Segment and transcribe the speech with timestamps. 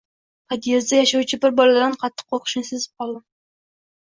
[0.53, 3.25] pod’ezdda yashovchi bir boladan qattiq qo‘rqishini sezib qoldim.